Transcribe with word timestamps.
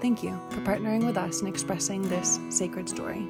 Thank 0.00 0.22
you 0.22 0.40
for 0.48 0.62
partnering 0.62 1.04
with 1.04 1.18
us 1.18 1.42
in 1.42 1.46
expressing 1.46 2.00
this 2.00 2.40
sacred 2.48 2.88
story. 2.88 3.28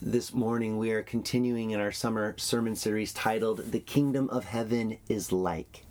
This 0.00 0.32
morning, 0.32 0.78
we 0.78 0.92
are 0.92 1.02
continuing 1.02 1.72
in 1.72 1.80
our 1.80 1.90
summer 1.90 2.36
sermon 2.38 2.76
series 2.76 3.12
titled 3.12 3.72
The 3.72 3.80
Kingdom 3.80 4.30
of 4.30 4.44
Heaven 4.44 4.98
is 5.08 5.32
Like, 5.32 5.84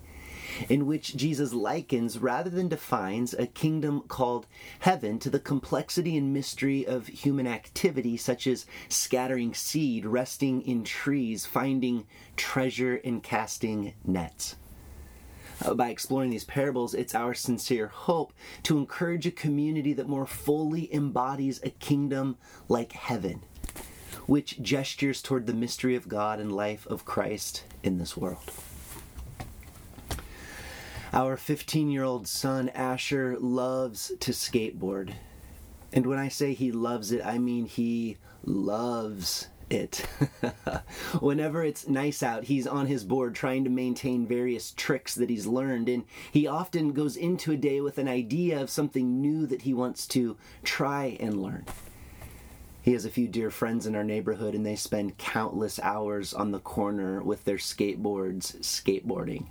in 0.68 0.86
which 0.86 1.16
Jesus 1.16 1.52
likens 1.52 2.18
rather 2.18 2.50
than 2.50 2.68
defines 2.68 3.34
a 3.34 3.46
kingdom 3.46 4.02
called 4.02 4.46
heaven 4.80 5.18
to 5.20 5.30
the 5.30 5.38
complexity 5.38 6.16
and 6.16 6.32
mystery 6.32 6.86
of 6.86 7.06
human 7.06 7.46
activity, 7.46 8.16
such 8.16 8.46
as 8.46 8.66
scattering 8.88 9.54
seed, 9.54 10.04
resting 10.04 10.62
in 10.62 10.84
trees, 10.84 11.46
finding 11.46 12.06
treasure, 12.36 13.00
and 13.04 13.22
casting 13.22 13.94
nets. 14.04 14.56
Uh, 15.62 15.74
by 15.74 15.90
exploring 15.90 16.30
these 16.30 16.44
parables, 16.44 16.94
it's 16.94 17.14
our 17.14 17.34
sincere 17.34 17.88
hope 17.88 18.32
to 18.62 18.78
encourage 18.78 19.26
a 19.26 19.30
community 19.30 19.92
that 19.92 20.08
more 20.08 20.26
fully 20.26 20.92
embodies 20.94 21.60
a 21.62 21.70
kingdom 21.70 22.36
like 22.68 22.92
heaven 22.92 23.42
which 24.30 24.62
gestures 24.62 25.22
toward 25.22 25.46
the 25.46 25.52
mystery 25.52 25.96
of 25.96 26.06
God 26.06 26.38
and 26.38 26.52
life 26.52 26.86
of 26.86 27.04
Christ 27.04 27.64
in 27.82 27.98
this 27.98 28.16
world. 28.16 28.38
Our 31.12 31.36
15 31.36 31.90
year 31.90 32.04
old 32.04 32.28
son, 32.28 32.68
Asher, 32.68 33.36
loves 33.40 34.12
to 34.20 34.30
skateboard. 34.30 35.14
And 35.92 36.06
when 36.06 36.20
I 36.20 36.28
say 36.28 36.52
he 36.52 36.70
loves 36.70 37.10
it, 37.10 37.24
I 37.26 37.38
mean 37.38 37.66
he 37.66 38.16
loves 38.44 39.48
it. 39.68 40.06
Whenever 41.20 41.64
it's 41.64 41.88
nice 41.88 42.22
out, 42.22 42.44
he's 42.44 42.66
on 42.66 42.86
his 42.86 43.02
board 43.02 43.34
trying 43.34 43.64
to 43.64 43.70
maintain 43.70 44.24
various 44.24 44.72
tricks 44.76 45.16
that 45.16 45.30
he's 45.30 45.48
learned, 45.48 45.88
and 45.88 46.04
he 46.30 46.46
often 46.46 46.92
goes 46.92 47.16
into 47.16 47.50
a 47.50 47.56
day 47.56 47.80
with 47.80 47.98
an 47.98 48.08
idea 48.08 48.60
of 48.60 48.70
something 48.70 49.20
new 49.20 49.46
that 49.46 49.62
he 49.62 49.74
wants 49.74 50.06
to 50.08 50.36
try 50.62 51.16
and 51.18 51.42
learn. 51.42 51.66
He 52.82 52.92
has 52.92 53.04
a 53.04 53.10
few 53.10 53.26
dear 53.26 53.50
friends 53.50 53.84
in 53.84 53.96
our 53.96 54.04
neighborhood, 54.04 54.54
and 54.54 54.64
they 54.64 54.76
spend 54.76 55.18
countless 55.18 55.80
hours 55.80 56.32
on 56.32 56.52
the 56.52 56.60
corner 56.60 57.20
with 57.20 57.44
their 57.44 57.56
skateboards 57.56 58.56
skateboarding. 58.60 59.46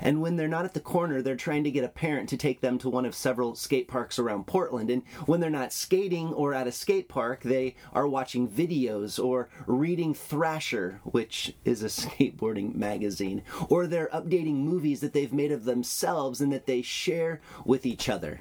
And 0.00 0.20
when 0.20 0.36
they're 0.36 0.48
not 0.48 0.64
at 0.64 0.74
the 0.74 0.80
corner, 0.80 1.22
they're 1.22 1.36
trying 1.36 1.64
to 1.64 1.70
get 1.70 1.84
a 1.84 1.88
parent 1.88 2.28
to 2.30 2.36
take 2.36 2.60
them 2.60 2.78
to 2.78 2.88
one 2.88 3.04
of 3.04 3.14
several 3.14 3.54
skate 3.54 3.88
parks 3.88 4.18
around 4.18 4.46
Portland. 4.46 4.90
And 4.90 5.02
when 5.26 5.40
they're 5.40 5.50
not 5.50 5.72
skating 5.72 6.32
or 6.32 6.54
at 6.54 6.66
a 6.66 6.72
skate 6.72 7.08
park, 7.08 7.42
they 7.42 7.76
are 7.92 8.06
watching 8.06 8.48
videos 8.48 9.22
or 9.22 9.48
reading 9.66 10.14
Thrasher, 10.14 11.00
which 11.04 11.54
is 11.64 11.82
a 11.82 11.86
skateboarding 11.88 12.74
magazine, 12.74 13.42
or 13.68 13.86
they're 13.86 14.08
updating 14.12 14.56
movies 14.56 15.00
that 15.00 15.12
they've 15.12 15.32
made 15.32 15.52
of 15.52 15.64
themselves 15.64 16.40
and 16.40 16.52
that 16.52 16.66
they 16.66 16.82
share 16.82 17.40
with 17.64 17.86
each 17.86 18.08
other. 18.08 18.40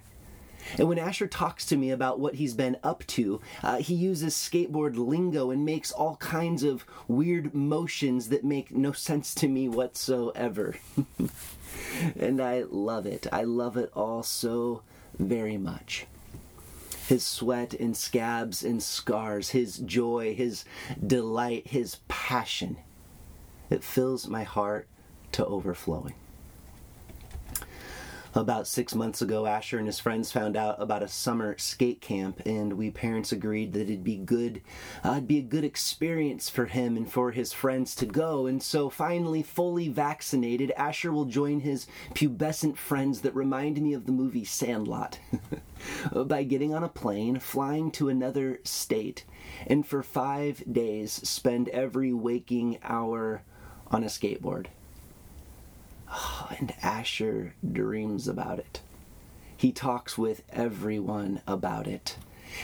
And 0.77 0.87
when 0.87 0.99
Asher 0.99 1.27
talks 1.27 1.65
to 1.67 1.77
me 1.77 1.91
about 1.91 2.19
what 2.19 2.35
he's 2.35 2.53
been 2.53 2.77
up 2.83 3.05
to, 3.07 3.41
uh, 3.63 3.77
he 3.77 3.93
uses 3.93 4.33
skateboard 4.33 4.95
lingo 4.97 5.51
and 5.51 5.65
makes 5.65 5.91
all 5.91 6.15
kinds 6.17 6.63
of 6.63 6.85
weird 7.07 7.53
motions 7.53 8.29
that 8.29 8.43
make 8.43 8.71
no 8.71 8.91
sense 8.91 9.33
to 9.35 9.47
me 9.47 9.67
whatsoever. 9.67 10.75
and 12.19 12.41
I 12.41 12.63
love 12.69 13.05
it. 13.05 13.27
I 13.31 13.43
love 13.43 13.77
it 13.77 13.91
all 13.95 14.23
so 14.23 14.83
very 15.17 15.57
much. 15.57 16.05
His 17.07 17.25
sweat 17.25 17.73
and 17.73 17.95
scabs 17.95 18.63
and 18.63 18.81
scars, 18.81 19.49
his 19.49 19.77
joy, 19.77 20.33
his 20.33 20.63
delight, 21.05 21.67
his 21.67 21.97
passion. 22.07 22.77
It 23.69 23.83
fills 23.83 24.27
my 24.27 24.43
heart 24.43 24.87
to 25.33 25.45
overflowing. 25.45 26.13
About 28.33 28.65
six 28.65 28.95
months 28.95 29.21
ago, 29.21 29.45
Asher 29.45 29.77
and 29.77 29.87
his 29.87 29.99
friends 29.99 30.31
found 30.31 30.55
out 30.55 30.81
about 30.81 31.03
a 31.03 31.09
summer 31.09 31.57
skate 31.57 31.99
camp, 31.99 32.41
and 32.45 32.73
we 32.73 32.89
parents 32.89 33.33
agreed 33.33 33.73
that 33.73 33.81
it'd 33.81 34.05
be 34.05 34.15
good, 34.15 34.61
uh, 35.03 35.11
it'd 35.11 35.27
be 35.27 35.39
a 35.39 35.41
good 35.41 35.65
experience 35.65 36.49
for 36.49 36.65
him 36.65 36.95
and 36.95 37.11
for 37.11 37.31
his 37.31 37.51
friends 37.51 37.93
to 37.95 38.05
go. 38.05 38.45
And 38.45 38.63
so, 38.63 38.89
finally, 38.89 39.43
fully 39.43 39.89
vaccinated, 39.89 40.71
Asher 40.77 41.11
will 41.11 41.25
join 41.25 41.59
his 41.59 41.87
pubescent 42.13 42.77
friends 42.77 43.19
that 43.21 43.35
remind 43.35 43.81
me 43.81 43.93
of 43.93 44.05
the 44.05 44.13
movie 44.13 44.45
Sandlot 44.45 45.19
by 46.13 46.43
getting 46.43 46.73
on 46.73 46.85
a 46.85 46.89
plane, 46.89 47.37
flying 47.37 47.91
to 47.91 48.07
another 48.07 48.61
state, 48.63 49.25
and 49.67 49.85
for 49.85 50.01
five 50.01 50.63
days 50.71 51.11
spend 51.11 51.67
every 51.69 52.13
waking 52.13 52.79
hour 52.81 53.43
on 53.87 54.05
a 54.05 54.07
skateboard. 54.07 54.67
And 56.61 56.73
Asher 56.83 57.55
dreams 57.69 58.27
about 58.27 58.59
it. 58.59 58.81
He 59.57 59.71
talks 59.71 60.17
with 60.17 60.43
everyone 60.51 61.41
about 61.47 61.87
it. 61.87 62.17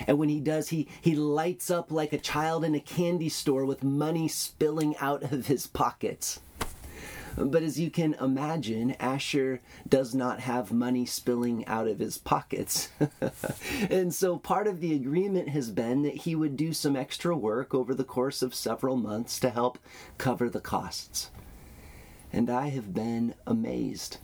And 0.06 0.20
when 0.20 0.30
he 0.30 0.40
does, 0.40 0.70
he, 0.70 0.88
he 1.02 1.16
lights 1.16 1.72
up 1.72 1.92
like 1.92 2.14
a 2.14 2.18
child 2.20 2.64
in 2.64 2.76
a 2.76 2.80
candy 2.80 3.30
store 3.30 3.66
with 3.66 3.84
money 3.84 4.28
spilling 4.28 4.96
out 4.98 5.24
of 5.24 5.48
his 5.48 5.66
pockets. 5.66 6.40
But 7.38 7.64
as 7.64 7.80
you 7.80 7.90
can 7.92 8.16
imagine, 8.16 8.96
Asher 9.00 9.62
does 9.88 10.14
not 10.16 10.40
have 10.42 10.72
money 10.72 11.06
spilling 11.06 11.66
out 11.68 11.88
of 11.88 12.00
his 12.00 12.18
pockets. 12.18 12.90
and 13.90 14.14
so 14.14 14.38
part 14.38 14.68
of 14.68 14.80
the 14.80 14.94
agreement 14.96 15.50
has 15.50 15.70
been 15.72 16.02
that 16.02 16.18
he 16.18 16.36
would 16.36 16.58
do 16.58 16.74
some 16.74 16.96
extra 16.96 17.36
work 17.38 17.74
over 17.74 17.94
the 17.94 18.04
course 18.04 18.42
of 18.42 18.56
several 18.56 18.98
months 18.98 19.40
to 19.40 19.50
help 19.52 19.78
cover 20.18 20.50
the 20.50 20.60
costs 20.60 21.30
and 22.32 22.50
I 22.50 22.70
have 22.70 22.94
been 22.94 23.34
amazed. 23.46 24.18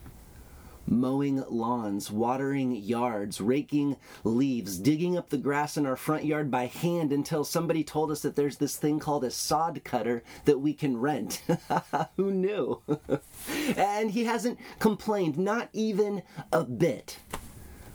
Mowing 0.85 1.41
lawns, 1.49 2.11
watering 2.11 2.75
yards, 2.75 3.39
raking 3.39 3.95
leaves, 4.25 4.77
digging 4.77 5.17
up 5.17 5.29
the 5.29 5.37
grass 5.37 5.77
in 5.77 5.85
our 5.85 5.95
front 5.95 6.25
yard 6.25 6.51
by 6.51 6.65
hand 6.65 7.13
until 7.13 7.45
somebody 7.45 7.85
told 7.85 8.11
us 8.11 8.21
that 8.21 8.35
there's 8.35 8.57
this 8.57 8.75
thing 8.75 8.99
called 8.99 9.23
a 9.23 9.31
sod 9.31 9.81
cutter 9.85 10.23
that 10.43 10.59
we 10.59 10.73
can 10.73 10.97
rent. 10.97 11.41
Who 12.17 12.31
knew? 12.31 12.81
and 13.77 14.11
he 14.11 14.25
hasn't 14.25 14.59
complained, 14.79 15.37
not 15.37 15.69
even 15.71 16.21
a 16.51 16.65
bit. 16.65 17.17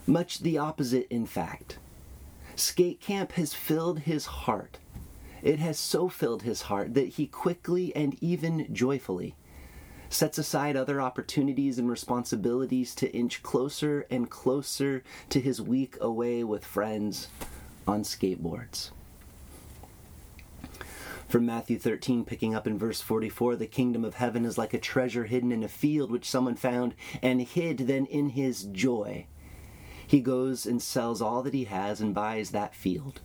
Much 0.07 0.39
the 0.39 0.57
opposite, 0.57 1.07
in 1.11 1.27
fact. 1.27 1.77
Skate 2.55 2.99
camp 2.99 3.33
has 3.33 3.53
filled 3.53 3.99
his 3.99 4.25
heart. 4.25 4.79
It 5.43 5.59
has 5.59 5.77
so 5.77 6.09
filled 6.09 6.41
his 6.41 6.63
heart 6.63 6.95
that 6.95 7.09
he 7.09 7.27
quickly 7.27 7.95
and 7.95 8.17
even 8.19 8.73
joyfully 8.73 9.35
sets 10.09 10.37
aside 10.37 10.75
other 10.75 10.99
opportunities 10.99 11.77
and 11.77 11.89
responsibilities 11.89 12.95
to 12.95 13.13
inch 13.15 13.41
closer 13.43 14.05
and 14.09 14.29
closer 14.29 15.03
to 15.29 15.39
his 15.39 15.61
week 15.61 15.97
away 16.01 16.43
with 16.43 16.65
friends 16.65 17.27
on 17.87 18.03
skateboards. 18.03 18.89
From 21.27 21.45
Matthew 21.45 21.77
13, 21.77 22.25
picking 22.25 22.55
up 22.55 22.65
in 22.65 22.79
verse 22.79 23.01
44, 23.01 23.55
the 23.55 23.67
kingdom 23.67 24.03
of 24.03 24.15
heaven 24.15 24.45
is 24.45 24.57
like 24.57 24.73
a 24.73 24.79
treasure 24.79 25.25
hidden 25.25 25.51
in 25.51 25.63
a 25.63 25.67
field 25.67 26.09
which 26.09 26.27
someone 26.27 26.55
found 26.55 26.95
and 27.21 27.39
hid. 27.41 27.77
Then, 27.79 28.07
in 28.07 28.29
his 28.29 28.63
joy, 28.63 29.27
he 30.07 30.21
goes 30.21 30.65
and 30.65 30.81
sells 30.81 31.21
all 31.21 31.43
that 31.43 31.53
he 31.53 31.65
has 31.65 32.01
and 32.01 32.15
buys 32.15 32.49
that 32.49 32.73
field. 32.73 33.21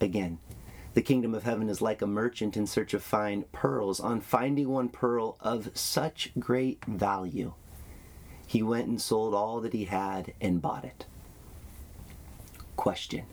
Again, 0.00 0.38
the 0.94 1.02
kingdom 1.02 1.34
of 1.34 1.42
heaven 1.42 1.68
is 1.68 1.82
like 1.82 2.00
a 2.00 2.06
merchant 2.06 2.56
in 2.56 2.66
search 2.66 2.94
of 2.94 3.02
fine 3.02 3.44
pearls. 3.52 3.98
On 3.98 4.20
finding 4.20 4.68
one 4.68 4.88
pearl 4.88 5.36
of 5.40 5.70
such 5.74 6.30
great 6.38 6.84
value, 6.84 7.52
he 8.46 8.62
went 8.62 8.86
and 8.86 9.00
sold 9.00 9.34
all 9.34 9.60
that 9.60 9.72
he 9.72 9.84
had 9.84 10.32
and 10.40 10.62
bought 10.62 10.84
it. 10.84 11.06
Question 12.76 13.24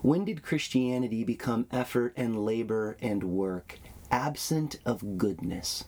When 0.00 0.24
did 0.24 0.42
Christianity 0.42 1.24
become 1.24 1.66
effort 1.70 2.14
and 2.16 2.44
labor 2.44 2.96
and 3.02 3.22
work, 3.24 3.78
absent 4.10 4.78
of 4.86 5.18
goodness, 5.18 5.84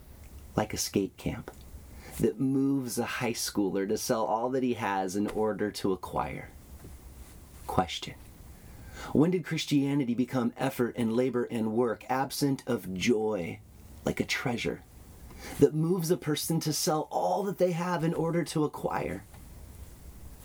like 0.54 0.74
a 0.74 0.78
skate 0.78 1.16
camp, 1.16 1.50
that 2.20 2.38
moves 2.38 2.98
a 2.98 3.04
high 3.04 3.32
schooler 3.32 3.88
to 3.88 3.96
sell 3.96 4.24
all 4.24 4.50
that 4.50 4.62
he 4.62 4.74
has 4.74 5.16
in 5.16 5.28
order 5.28 5.70
to 5.70 5.92
acquire? 5.92 6.50
Question 7.66 8.14
When 9.12 9.30
did 9.30 9.44
Christianity 9.44 10.14
become 10.14 10.52
effort 10.56 10.94
and 10.98 11.12
labor 11.12 11.44
and 11.44 11.72
work, 11.72 12.04
absent 12.10 12.62
of 12.66 12.92
joy, 12.92 13.60
like 14.04 14.20
a 14.20 14.24
treasure, 14.24 14.82
that 15.60 15.74
moves 15.74 16.10
a 16.10 16.16
person 16.16 16.60
to 16.60 16.72
sell 16.72 17.08
all 17.10 17.42
that 17.44 17.58
they 17.58 17.72
have 17.72 18.04
in 18.04 18.12
order 18.12 18.44
to 18.44 18.64
acquire? 18.64 19.24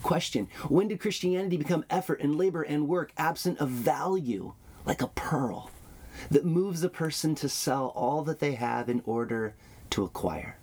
Question 0.01 0.47
When 0.69 0.87
did 0.87 1.01
Christianity 1.01 1.57
become 1.57 1.83
effort 1.89 2.21
and 2.21 2.37
labor 2.37 2.61
and 2.61 2.87
work, 2.87 3.11
absent 3.17 3.59
of 3.59 3.69
value, 3.69 4.53
like 4.85 5.01
a 5.01 5.07
pearl, 5.07 5.69
that 6.31 6.45
moves 6.45 6.83
a 6.83 6.89
person 6.89 7.35
to 7.35 7.49
sell 7.49 7.87
all 7.95 8.23
that 8.23 8.39
they 8.39 8.53
have 8.53 8.87
in 8.87 9.01
order 9.05 9.55
to 9.89 10.03
acquire? 10.03 10.57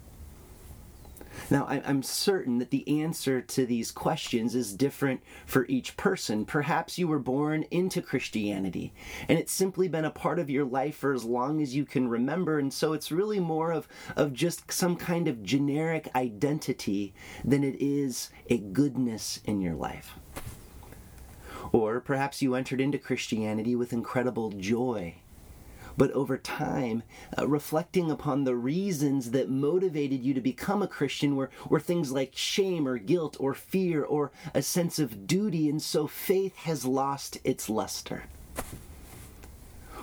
Now, 1.50 1.66
I'm 1.68 2.02
certain 2.02 2.58
that 2.58 2.70
the 2.70 3.02
answer 3.02 3.40
to 3.40 3.66
these 3.66 3.90
questions 3.90 4.54
is 4.54 4.74
different 4.74 5.22
for 5.46 5.66
each 5.66 5.96
person. 5.96 6.44
Perhaps 6.44 6.98
you 6.98 7.08
were 7.08 7.18
born 7.18 7.64
into 7.70 8.02
Christianity 8.02 8.92
and 9.28 9.38
it's 9.38 9.52
simply 9.52 9.88
been 9.88 10.04
a 10.04 10.10
part 10.10 10.38
of 10.38 10.50
your 10.50 10.64
life 10.64 10.96
for 10.96 11.12
as 11.12 11.24
long 11.24 11.60
as 11.60 11.74
you 11.74 11.84
can 11.84 12.08
remember, 12.08 12.58
and 12.58 12.72
so 12.72 12.92
it's 12.92 13.12
really 13.12 13.40
more 13.40 13.72
of, 13.72 13.88
of 14.16 14.32
just 14.32 14.70
some 14.72 14.96
kind 14.96 15.28
of 15.28 15.42
generic 15.42 16.08
identity 16.14 17.14
than 17.44 17.64
it 17.64 17.76
is 17.80 18.30
a 18.48 18.58
goodness 18.58 19.40
in 19.44 19.60
your 19.60 19.74
life. 19.74 20.14
Or 21.72 22.00
perhaps 22.00 22.42
you 22.42 22.54
entered 22.54 22.80
into 22.80 22.98
Christianity 22.98 23.76
with 23.76 23.92
incredible 23.92 24.50
joy 24.50 25.16
but 26.00 26.10
over 26.12 26.38
time, 26.38 27.02
uh, 27.38 27.46
reflecting 27.46 28.10
upon 28.10 28.44
the 28.44 28.56
reasons 28.56 29.32
that 29.32 29.50
motivated 29.50 30.24
you 30.24 30.32
to 30.32 30.40
become 30.40 30.80
a 30.80 30.88
Christian 30.88 31.36
were, 31.36 31.50
were 31.68 31.78
things 31.78 32.10
like 32.10 32.34
shame 32.34 32.88
or 32.88 32.96
guilt 32.96 33.36
or 33.38 33.52
fear 33.52 34.02
or 34.02 34.32
a 34.54 34.62
sense 34.62 34.98
of 34.98 35.26
duty, 35.26 35.68
and 35.68 35.82
so 35.82 36.06
faith 36.06 36.56
has 36.56 36.86
lost 36.86 37.36
its 37.44 37.68
luster. 37.68 38.22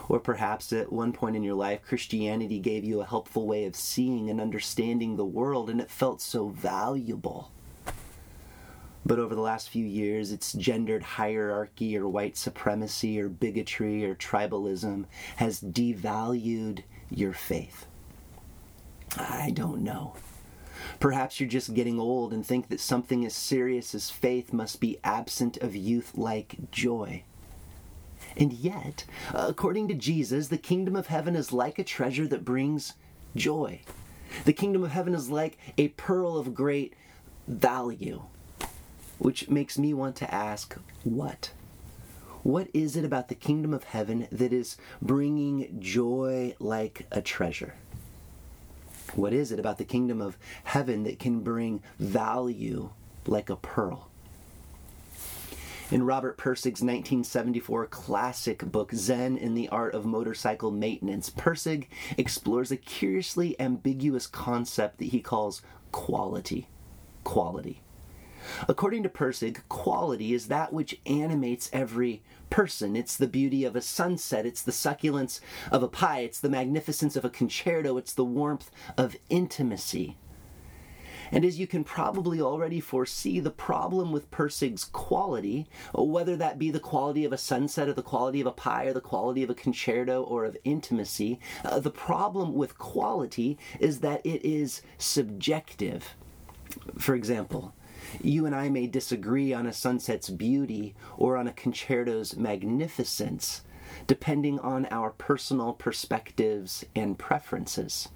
Or 0.07 0.19
perhaps 0.19 0.71
at 0.71 0.93
one 0.93 1.13
point 1.13 1.35
in 1.35 1.41
your 1.41 1.55
life, 1.55 1.81
Christianity 1.81 2.59
gave 2.59 2.83
you 2.83 3.01
a 3.01 3.05
helpful 3.07 3.47
way 3.47 3.65
of 3.65 3.75
seeing 3.75 4.29
and 4.29 4.39
understanding 4.39 5.15
the 5.15 5.25
world, 5.25 5.67
and 5.67 5.81
it 5.81 5.89
felt 5.89 6.21
so 6.21 6.49
valuable. 6.49 7.49
But 9.07 9.19
over 9.19 9.35
the 9.35 9.41
last 9.41 9.69
few 9.69 9.85
years, 9.85 10.33
it's 10.33 10.51
gendered 10.51 11.01
hierarchy 11.01 11.97
or 11.97 12.09
white 12.09 12.35
supremacy 12.35 13.21
or 13.21 13.29
bigotry 13.29 14.03
or 14.03 14.15
tribalism 14.15 15.05
has 15.37 15.61
devalued 15.61 16.83
your 17.09 17.31
faith. 17.31 17.85
I 19.15 19.51
don't 19.51 19.81
know. 19.81 20.17
Perhaps 20.99 21.39
you're 21.39 21.47
just 21.47 21.73
getting 21.73 22.01
old 22.01 22.33
and 22.33 22.45
think 22.45 22.67
that 22.67 22.81
something 22.81 23.25
as 23.25 23.33
serious 23.33 23.95
as 23.95 24.09
faith 24.09 24.51
must 24.51 24.81
be 24.81 24.99
absent 25.05 25.55
of 25.55 25.73
youth 25.73 26.17
like 26.17 26.69
joy. 26.69 27.23
And 28.35 28.51
yet, 28.51 29.05
according 29.33 29.87
to 29.87 29.93
Jesus, 29.93 30.49
the 30.49 30.57
kingdom 30.57 30.97
of 30.97 31.07
heaven 31.07 31.37
is 31.37 31.53
like 31.53 31.79
a 31.79 31.83
treasure 31.85 32.27
that 32.27 32.43
brings 32.43 32.95
joy. 33.37 33.79
The 34.43 34.51
kingdom 34.51 34.83
of 34.83 34.91
heaven 34.91 35.15
is 35.15 35.29
like 35.29 35.57
a 35.77 35.87
pearl 35.89 36.35
of 36.35 36.53
great 36.53 36.93
value 37.47 38.23
which 39.19 39.49
makes 39.49 39.77
me 39.77 39.93
want 39.93 40.15
to 40.17 40.33
ask 40.33 40.77
what? 41.03 41.51
What 42.43 42.69
is 42.73 42.95
it 42.95 43.03
about 43.03 43.27
the 43.27 43.35
kingdom 43.35 43.73
of 43.73 43.83
heaven 43.83 44.27
that 44.31 44.53
is 44.53 44.77
bringing 45.01 45.79
joy 45.81 46.55
like 46.59 47.05
a 47.11 47.21
treasure? 47.21 47.75
What 49.15 49.33
is 49.33 49.51
it 49.51 49.59
about 49.59 49.77
the 49.77 49.85
kingdom 49.85 50.21
of 50.21 50.37
heaven 50.63 51.03
that 51.03 51.19
can 51.19 51.41
bring 51.41 51.81
value 51.99 52.91
like 53.25 53.49
a 53.49 53.55
pearl? 53.55 54.09
In 55.89 56.03
Robert 56.03 56.37
Pirsig's 56.37 56.81
1974 56.81 57.87
classic 57.87 58.59
book, 58.59 58.91
Zen 58.93 59.37
and 59.37 59.57
the 59.57 59.69
Art 59.69 59.93
of 59.93 60.05
Motorcycle 60.05 60.69
Maintenance, 60.69 61.29
Pirsig 61.29 61.87
explores 62.17 62.71
a 62.71 62.77
curiously 62.77 63.59
ambiguous 63.59 64.27
concept 64.27 64.97
that 64.97 65.05
he 65.05 65.21
calls 65.21 65.61
quality. 65.93 66.67
Quality. 67.23 67.81
According 68.67 69.03
to 69.03 69.09
Pirsig, 69.09 69.59
quality 69.69 70.33
is 70.33 70.47
that 70.47 70.73
which 70.73 70.99
animates 71.05 71.69
every 71.73 72.21
person. 72.49 72.95
It's 72.95 73.17
the 73.17 73.27
beauty 73.27 73.65
of 73.65 73.75
a 73.75 73.81
sunset, 73.81 74.45
it's 74.45 74.61
the 74.61 74.71
succulence 74.71 75.41
of 75.71 75.83
a 75.83 75.87
pie, 75.87 76.19
it's 76.19 76.39
the 76.39 76.49
magnificence 76.49 77.15
of 77.15 77.25
a 77.25 77.29
concerto, 77.29 77.97
it's 77.97 78.13
the 78.13 78.25
warmth 78.25 78.71
of 78.97 79.15
intimacy. 79.29 80.17
And 81.31 81.43
as 81.43 81.59
you 81.59 81.67
can 81.67 81.83
probably 81.83 82.39
already 82.41 82.79
foresee, 82.79 83.39
the 83.39 83.51
problem 83.51 84.11
with 84.11 84.31
Pirsig's 84.31 84.85
quality, 84.85 85.67
whether 85.93 86.35
that 86.37 86.57
be 86.57 86.71
the 86.71 86.79
quality 86.79 87.25
of 87.25 87.33
a 87.33 87.37
sunset 87.37 87.89
or 87.89 87.93
the 87.93 88.01
quality 88.01 88.41
of 88.41 88.47
a 88.47 88.51
pie 88.51 88.85
or 88.85 88.93
the 88.93 89.01
quality 89.01 89.43
of 89.43 89.49
a 89.49 89.55
concerto 89.55 90.23
or 90.23 90.45
of 90.45 90.57
intimacy, 90.63 91.39
uh, 91.65 91.79
the 91.79 91.91
problem 91.91 92.53
with 92.53 92.77
quality 92.77 93.57
is 93.79 93.99
that 93.99 94.25
it 94.25 94.45
is 94.45 94.81
subjective. 94.97 96.15
For 96.97 97.15
example, 97.15 97.73
you 98.21 98.45
and 98.45 98.55
I 98.55 98.69
may 98.69 98.87
disagree 98.87 99.53
on 99.53 99.65
a 99.65 99.73
sunset's 99.73 100.29
beauty 100.29 100.95
or 101.17 101.37
on 101.37 101.47
a 101.47 101.53
concerto's 101.53 102.35
magnificence, 102.35 103.61
depending 104.05 104.59
on 104.59 104.85
our 104.91 105.11
personal 105.11 105.73
perspectives 105.73 106.85
and 106.95 107.17
preferences. 107.17 108.09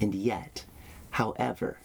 And 0.00 0.14
yet, 0.14 0.64
however, 1.10 1.78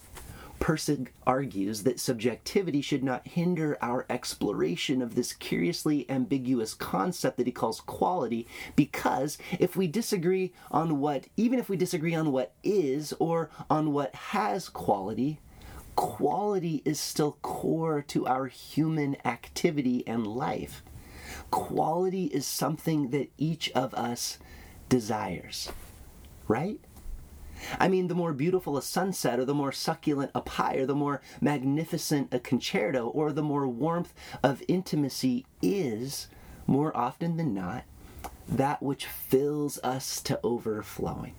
Pirsig 0.59 1.09
argues 1.25 1.83
that 1.83 1.99
subjectivity 1.99 2.81
should 2.81 3.03
not 3.03 3.27
hinder 3.27 3.77
our 3.81 4.05
exploration 4.09 5.01
of 5.01 5.15
this 5.15 5.33
curiously 5.33 6.09
ambiguous 6.09 6.73
concept 6.73 7.37
that 7.37 7.45
he 7.45 7.51
calls 7.51 7.79
quality 7.81 8.47
because 8.75 9.37
if 9.59 9.75
we 9.75 9.87
disagree 9.87 10.53
on 10.71 10.99
what, 10.99 11.27
even 11.37 11.59
if 11.59 11.69
we 11.69 11.77
disagree 11.77 12.15
on 12.15 12.31
what 12.31 12.53
is 12.63 13.13
or 13.19 13.49
on 13.69 13.93
what 13.93 14.13
has 14.15 14.67
quality, 14.67 15.39
quality 15.97 16.83
is 16.85 16.99
still 16.99 17.39
core 17.41 18.03
to 18.03 18.27
our 18.27 18.45
human 18.45 19.17
activity 19.25 20.03
and 20.05 20.27
life. 20.27 20.83
Quality 21.49 22.25
is 22.25 22.45
something 22.45 23.09
that 23.09 23.31
each 23.37 23.71
of 23.71 23.95
us 23.95 24.37
desires, 24.89 25.69
right? 26.47 26.79
I 27.79 27.87
mean, 27.87 28.09
the 28.09 28.15
more 28.15 28.31
beautiful 28.31 28.77
a 28.77 28.81
sunset, 28.83 29.39
or 29.39 29.45
the 29.45 29.55
more 29.55 29.71
succulent 29.71 30.29
a 30.35 30.41
pie, 30.41 30.75
or 30.75 30.85
the 30.85 30.93
more 30.93 31.19
magnificent 31.41 32.31
a 32.31 32.39
concerto, 32.39 33.07
or 33.07 33.31
the 33.31 33.41
more 33.41 33.67
warmth 33.67 34.13
of 34.43 34.61
intimacy 34.67 35.47
is, 35.63 36.27
more 36.67 36.95
often 36.95 37.37
than 37.37 37.55
not, 37.55 37.85
that 38.47 38.83
which 38.83 39.07
fills 39.07 39.79
us 39.79 40.21
to 40.21 40.39
overflowing. 40.43 41.33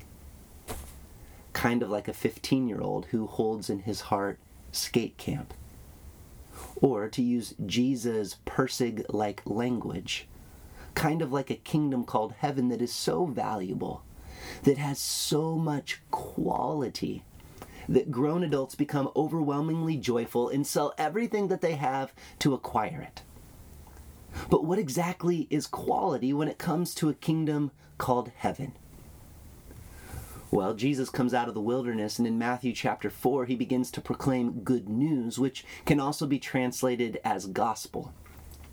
Kind 1.52 1.80
of 1.80 1.90
like 1.90 2.08
a 2.08 2.12
15 2.12 2.66
year 2.66 2.80
old 2.80 3.06
who 3.06 3.28
holds 3.28 3.70
in 3.70 3.80
his 3.80 4.00
heart 4.02 4.40
skate 4.78 5.16
camp. 5.18 5.54
Or 6.80 7.08
to 7.08 7.22
use 7.22 7.54
Jesus' 7.66 8.36
Pirsig 8.46 9.04
like 9.08 9.42
language, 9.44 10.28
kind 10.94 11.22
of 11.22 11.32
like 11.32 11.50
a 11.50 11.56
kingdom 11.56 12.04
called 12.04 12.34
heaven 12.38 12.68
that 12.68 12.82
is 12.82 12.92
so 12.92 13.26
valuable, 13.26 14.02
that 14.62 14.78
has 14.78 14.98
so 14.98 15.56
much 15.56 16.00
quality, 16.10 17.22
that 17.88 18.10
grown 18.10 18.42
adults 18.42 18.74
become 18.74 19.10
overwhelmingly 19.16 19.96
joyful 19.96 20.48
and 20.48 20.66
sell 20.66 20.94
everything 20.98 21.48
that 21.48 21.60
they 21.60 21.74
have 21.74 22.12
to 22.38 22.54
acquire 22.54 23.00
it. 23.00 23.22
But 24.50 24.64
what 24.64 24.78
exactly 24.78 25.46
is 25.50 25.66
quality 25.66 26.32
when 26.32 26.48
it 26.48 26.58
comes 26.58 26.94
to 26.96 27.08
a 27.08 27.14
kingdom 27.14 27.70
called 27.96 28.30
heaven? 28.36 28.72
Well, 30.50 30.72
Jesus 30.72 31.10
comes 31.10 31.34
out 31.34 31.48
of 31.48 31.54
the 31.54 31.60
wilderness, 31.60 32.18
and 32.18 32.26
in 32.26 32.38
Matthew 32.38 32.72
chapter 32.72 33.10
4, 33.10 33.44
he 33.44 33.54
begins 33.54 33.90
to 33.90 34.00
proclaim 34.00 34.60
good 34.60 34.88
news, 34.88 35.38
which 35.38 35.62
can 35.84 36.00
also 36.00 36.26
be 36.26 36.38
translated 36.38 37.20
as 37.22 37.44
gospel. 37.46 38.14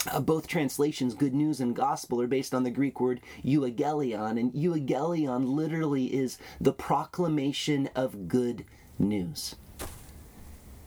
Uh, 0.09 0.21
both 0.21 0.47
translations, 0.47 1.13
good 1.13 1.33
news 1.33 1.59
and 1.59 1.75
gospel, 1.75 2.21
are 2.21 2.27
based 2.27 2.53
on 2.53 2.63
the 2.63 2.71
Greek 2.71 3.01
word 3.01 3.19
euangelion, 3.43 4.39
and 4.39 4.53
euangelion 4.53 5.45
literally 5.45 6.13
is 6.13 6.37
the 6.61 6.71
proclamation 6.71 7.89
of 7.93 8.29
good 8.29 8.63
news. 8.97 9.55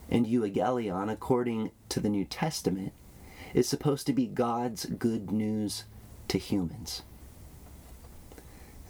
And 0.08 0.24
euangelion, 0.24 1.12
according 1.12 1.70
to 1.90 2.00
the 2.00 2.08
New 2.08 2.24
Testament, 2.24 2.94
is 3.52 3.68
supposed 3.68 4.06
to 4.06 4.14
be 4.14 4.26
God's 4.26 4.86
good 4.86 5.30
news 5.30 5.84
to 6.28 6.38
humans. 6.38 7.02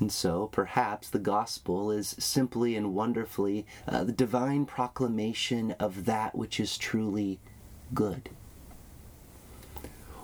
And 0.01 0.13
so, 0.13 0.47
perhaps 0.53 1.09
the 1.09 1.19
gospel 1.19 1.91
is 1.91 2.15
simply 2.19 2.77
and 2.77 2.95
wonderfully 2.95 3.67
uh, 3.87 4.05
the 4.05 4.13
divine 4.13 4.65
proclamation 4.65 5.73
of 5.73 6.05
that 6.05 6.37
which 6.37 6.61
is 6.61 6.79
truly 6.79 7.41
good. 7.93 8.31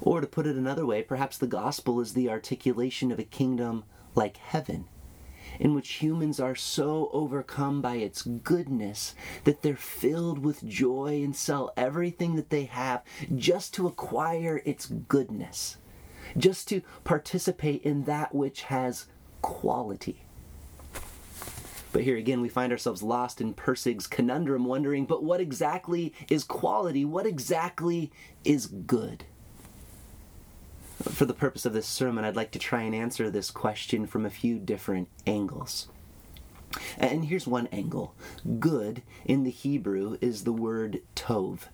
Or 0.00 0.20
to 0.20 0.26
put 0.26 0.46
it 0.46 0.54
another 0.56 0.86
way, 0.86 1.02
perhaps 1.02 1.38
the 1.38 1.46
gospel 1.46 2.00
is 2.00 2.12
the 2.14 2.28
articulation 2.30 3.10
of 3.10 3.18
a 3.18 3.24
kingdom 3.24 3.84
like 4.14 4.36
heaven. 4.36 4.86
in 5.58 5.74
which 5.74 5.94
humans 5.94 6.40
are 6.40 6.54
so 6.54 7.10
overcome 7.12 7.80
by 7.80 7.96
its 7.96 8.22
goodness 8.22 9.14
that 9.44 9.62
they're 9.62 9.76
filled 9.76 10.38
with 10.38 10.66
joy 10.66 11.20
and 11.22 11.34
sell 11.36 11.72
everything 11.76 12.36
that 12.36 12.50
they 12.50 12.64
have 12.64 13.02
just 13.36 13.74
to 13.74 13.86
acquire 13.86 14.60
its 14.64 14.86
goodness, 14.86 15.76
just 16.36 16.68
to 16.68 16.82
participate 17.04 17.82
in 17.82 18.04
that 18.04 18.34
which 18.34 18.62
has 18.64 19.06
quality. 19.44 20.22
But 21.92 22.02
here 22.02 22.16
again, 22.16 22.40
we 22.40 22.48
find 22.48 22.72
ourselves 22.72 23.02
lost 23.02 23.42
in 23.42 23.52
Pirsig's 23.52 24.06
conundrum, 24.06 24.64
wondering, 24.64 25.04
but 25.04 25.22
what 25.22 25.38
exactly 25.38 26.14
is 26.30 26.44
quality? 26.44 27.04
What 27.04 27.26
exactly 27.26 28.10
is 28.42 28.66
good? 28.66 29.24
For 31.02 31.26
the 31.26 31.34
purpose 31.34 31.66
of 31.66 31.74
this 31.74 31.86
sermon, 31.86 32.24
I'd 32.24 32.36
like 32.36 32.52
to 32.52 32.58
try 32.58 32.82
and 32.82 32.94
answer 32.94 33.28
this 33.28 33.50
question 33.50 34.06
from 34.06 34.24
a 34.24 34.30
few 34.30 34.58
different 34.58 35.08
angles. 35.26 35.88
And 36.96 37.26
here's 37.26 37.46
one 37.46 37.66
angle 37.66 38.14
good 38.58 39.02
in 39.26 39.44
the 39.44 39.50
Hebrew 39.50 40.16
is 40.22 40.44
the 40.44 40.54
word 40.54 41.02
tov. 41.14 41.64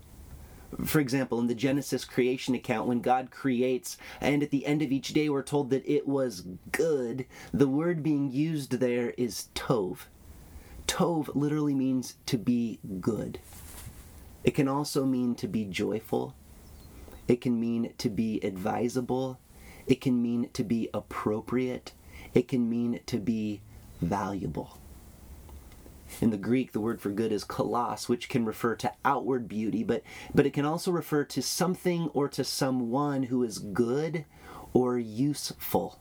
For 0.85 1.01
example, 1.01 1.39
in 1.41 1.47
the 1.47 1.55
Genesis 1.55 2.05
creation 2.05 2.55
account, 2.55 2.87
when 2.87 3.01
God 3.01 3.31
creates, 3.31 3.99
and 4.21 4.43
at 4.43 4.51
the 4.51 4.67
end 4.67 4.83
of 4.83 4.93
each 4.93 5.09
day 5.09 5.29
we're 5.29 5.43
told 5.43 5.71
that 5.71 5.87
it 5.89 6.07
was 6.07 6.47
good, 6.73 7.27
the 7.53 7.69
word 7.69 8.03
being 8.03 8.31
used 8.31 8.73
there 8.73 9.11
is 9.17 9.49
tov. 9.55 10.07
Tov 10.87 11.31
literally 11.35 11.75
means 11.75 12.15
to 12.27 12.39
be 12.39 12.79
good. 13.01 13.41
It 14.43 14.53
can 14.55 14.69
also 14.69 15.05
mean 15.05 15.35
to 15.37 15.47
be 15.47 15.65
joyful. 15.65 16.35
It 17.29 17.41
can 17.41 17.61
mean 17.61 17.93
to 17.99 18.09
be 18.09 18.41
advisable. 18.43 19.39
It 19.87 20.01
can 20.01 20.21
mean 20.23 20.49
to 20.53 20.65
be 20.65 20.89
appropriate. 20.95 21.93
It 22.35 22.49
can 22.49 22.69
mean 22.69 23.01
to 23.07 23.19
be 23.19 23.61
valuable. 24.01 24.80
In 26.21 26.31
the 26.31 26.37
Greek, 26.37 26.73
the 26.73 26.81
word 26.81 27.01
for 27.01 27.11
good 27.11 27.33
is 27.33 27.45
kalos, 27.45 28.09
which 28.09 28.29
can 28.29 28.45
refer 28.45 28.75
to 28.77 28.93
outward 29.05 29.49
beauty, 29.49 29.83
but, 29.85 30.03
but 30.35 30.47
it 30.47 30.53
can 30.53 30.65
also 30.65 30.91
refer 30.91 31.25
to 31.25 31.43
something 31.43 32.09
or 32.13 32.29
to 32.29 32.45
someone 32.45 33.25
who 33.25 33.43
is 33.43 33.59
good 33.59 34.25
or 34.73 34.99
useful. 34.99 35.99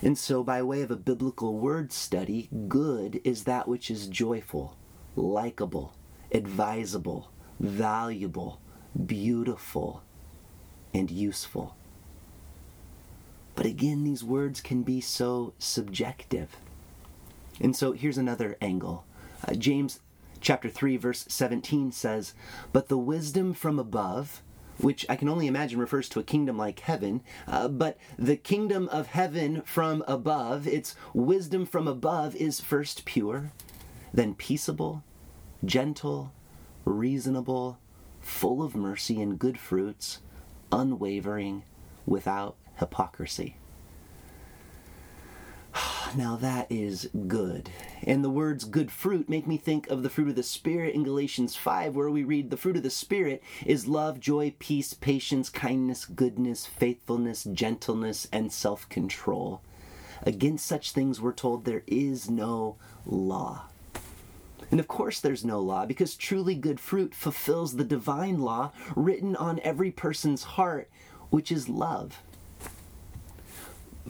And 0.00 0.18
so, 0.18 0.42
by 0.42 0.62
way 0.62 0.82
of 0.82 0.90
a 0.90 0.96
biblical 0.96 1.58
word 1.58 1.92
study, 1.92 2.48
good 2.66 3.20
is 3.24 3.44
that 3.44 3.68
which 3.68 3.90
is 3.90 4.08
joyful, 4.08 4.76
likable, 5.14 5.94
advisable, 6.32 7.30
valuable, 7.60 8.60
beautiful, 9.06 10.02
and 10.92 11.10
useful. 11.10 11.76
But 13.54 13.66
again, 13.66 14.02
these 14.02 14.24
words 14.24 14.60
can 14.60 14.82
be 14.82 15.00
so 15.00 15.52
subjective. 15.58 16.56
And 17.62 17.76
so 17.76 17.92
here's 17.92 18.18
another 18.18 18.56
angle. 18.60 19.04
Uh, 19.46 19.54
James 19.54 20.00
chapter 20.40 20.68
3 20.68 20.96
verse 20.96 21.24
17 21.28 21.92
says, 21.92 22.34
"But 22.72 22.88
the 22.88 22.98
wisdom 22.98 23.54
from 23.54 23.78
above, 23.78 24.42
which 24.78 25.06
I 25.08 25.14
can 25.14 25.28
only 25.28 25.46
imagine 25.46 25.78
refers 25.78 26.08
to 26.10 26.18
a 26.18 26.24
kingdom 26.24 26.58
like 26.58 26.80
heaven, 26.80 27.22
uh, 27.46 27.68
but 27.68 27.96
the 28.18 28.36
kingdom 28.36 28.88
of 28.88 29.06
heaven 29.06 29.62
from 29.62 30.02
above, 30.08 30.66
its 30.66 30.96
wisdom 31.14 31.64
from 31.64 31.86
above 31.86 32.34
is 32.34 32.60
first 32.60 33.04
pure, 33.04 33.52
then 34.12 34.34
peaceable, 34.34 35.04
gentle, 35.64 36.32
reasonable, 36.84 37.78
full 38.20 38.60
of 38.60 38.74
mercy 38.74 39.22
and 39.22 39.38
good 39.38 39.58
fruits, 39.58 40.18
unwavering, 40.72 41.62
without 42.06 42.56
hypocrisy." 42.80 43.56
Now 46.14 46.36
that 46.36 46.70
is 46.70 47.08
good. 47.26 47.70
And 48.02 48.22
the 48.22 48.28
words 48.28 48.64
good 48.64 48.90
fruit 48.90 49.30
make 49.30 49.46
me 49.46 49.56
think 49.56 49.88
of 49.88 50.02
the 50.02 50.10
fruit 50.10 50.28
of 50.28 50.34
the 50.34 50.42
Spirit 50.42 50.94
in 50.94 51.04
Galatians 51.04 51.56
5, 51.56 51.96
where 51.96 52.10
we 52.10 52.22
read 52.22 52.50
the 52.50 52.56
fruit 52.58 52.76
of 52.76 52.82
the 52.82 52.90
Spirit 52.90 53.42
is 53.64 53.86
love, 53.86 54.20
joy, 54.20 54.54
peace, 54.58 54.92
patience, 54.92 55.48
kindness, 55.48 56.04
goodness, 56.04 56.66
faithfulness, 56.66 57.44
gentleness, 57.44 58.28
and 58.30 58.52
self 58.52 58.86
control. 58.90 59.62
Against 60.22 60.66
such 60.66 60.92
things, 60.92 61.20
we're 61.20 61.32
told 61.32 61.64
there 61.64 61.84
is 61.86 62.28
no 62.28 62.76
law. 63.06 63.64
And 64.70 64.80
of 64.80 64.88
course, 64.88 65.18
there's 65.18 65.44
no 65.44 65.60
law 65.60 65.86
because 65.86 66.14
truly 66.14 66.54
good 66.54 66.78
fruit 66.78 67.14
fulfills 67.14 67.76
the 67.76 67.84
divine 67.84 68.40
law 68.40 68.72
written 68.94 69.34
on 69.34 69.60
every 69.64 69.90
person's 69.90 70.42
heart, 70.42 70.90
which 71.30 71.50
is 71.50 71.68
love. 71.70 72.22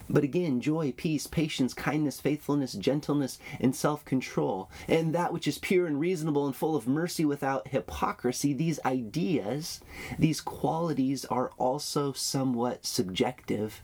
But 0.08 0.24
again, 0.24 0.60
joy, 0.60 0.92
peace, 0.96 1.26
patience, 1.26 1.74
kindness, 1.74 2.20
faithfulness, 2.20 2.72
gentleness, 2.72 3.38
and 3.60 3.76
self 3.76 4.04
control, 4.04 4.70
and 4.88 5.14
that 5.14 5.32
which 5.32 5.46
is 5.46 5.58
pure 5.58 5.86
and 5.86 6.00
reasonable 6.00 6.46
and 6.46 6.56
full 6.56 6.76
of 6.76 6.88
mercy 6.88 7.24
without 7.24 7.68
hypocrisy, 7.68 8.52
these 8.52 8.80
ideas, 8.84 9.80
these 10.18 10.40
qualities 10.40 11.24
are 11.26 11.50
also 11.58 12.12
somewhat 12.12 12.86
subjective 12.86 13.82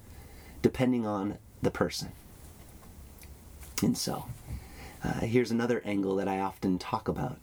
depending 0.63 1.07
on 1.07 1.39
the 1.63 1.71
person. 1.71 2.13
And 3.83 3.97
so, 3.97 4.27
uh, 5.05 5.21
here's 5.21 5.51
another 5.51 5.83
angle 5.85 6.17
that 6.17 6.29
I 6.29 6.41
often 6.41 6.79
talk 6.79 7.07
about. 7.07 7.39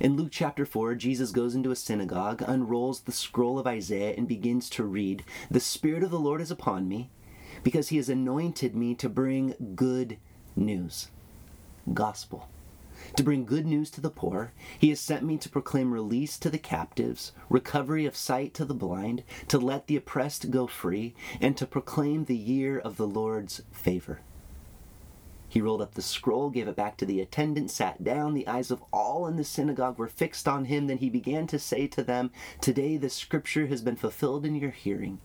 In 0.00 0.16
Luke 0.16 0.30
chapter 0.30 0.64
4, 0.64 0.94
Jesus 0.94 1.32
goes 1.32 1.54
into 1.54 1.72
a 1.72 1.76
synagogue, 1.76 2.42
unrolls 2.46 3.00
the 3.00 3.12
scroll 3.12 3.58
of 3.58 3.66
Isaiah, 3.66 4.14
and 4.16 4.28
begins 4.28 4.70
to 4.70 4.84
read 4.84 5.24
The 5.50 5.60
Spirit 5.60 6.02
of 6.02 6.10
the 6.10 6.20
Lord 6.20 6.40
is 6.40 6.50
upon 6.50 6.88
me 6.88 7.10
because 7.62 7.88
he 7.88 7.96
has 7.96 8.08
anointed 8.08 8.74
me 8.74 8.94
to 8.96 9.08
bring 9.08 9.74
good 9.74 10.18
news, 10.56 11.08
gospel. 11.92 12.48
To 13.16 13.22
bring 13.22 13.44
good 13.44 13.66
news 13.66 13.90
to 13.92 14.00
the 14.00 14.10
poor, 14.10 14.52
he 14.78 14.90
has 14.90 15.00
sent 15.00 15.24
me 15.24 15.36
to 15.38 15.48
proclaim 15.48 15.92
release 15.92 16.38
to 16.38 16.50
the 16.50 16.58
captives, 16.58 17.32
recovery 17.48 18.06
of 18.06 18.16
sight 18.16 18.54
to 18.54 18.64
the 18.64 18.74
blind, 18.74 19.24
to 19.48 19.58
let 19.58 19.86
the 19.86 19.96
oppressed 19.96 20.50
go 20.50 20.66
free, 20.66 21.14
and 21.40 21.56
to 21.56 21.66
proclaim 21.66 22.24
the 22.24 22.36
year 22.36 22.78
of 22.78 22.96
the 22.96 23.06
Lord's 23.06 23.62
favor. 23.72 24.20
He 25.48 25.60
rolled 25.60 25.82
up 25.82 25.94
the 25.94 26.00
scroll, 26.00 26.48
gave 26.48 26.68
it 26.68 26.76
back 26.76 26.96
to 26.96 27.04
the 27.04 27.20
attendant, 27.20 27.70
sat 27.70 28.02
down. 28.02 28.32
The 28.32 28.48
eyes 28.48 28.70
of 28.70 28.82
all 28.90 29.26
in 29.26 29.36
the 29.36 29.44
synagogue 29.44 29.98
were 29.98 30.08
fixed 30.08 30.48
on 30.48 30.64
him. 30.64 30.86
Then 30.86 30.96
he 30.96 31.10
began 31.10 31.46
to 31.48 31.58
say 31.58 31.86
to 31.88 32.02
them, 32.02 32.30
Today 32.62 32.96
the 32.96 33.10
scripture 33.10 33.66
has 33.66 33.82
been 33.82 33.96
fulfilled 33.96 34.46
in 34.46 34.54
your 34.54 34.70
hearing 34.70 35.18